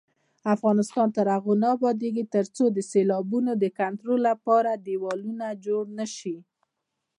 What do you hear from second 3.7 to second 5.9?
کنټرول لپاره دېوالونه جوړ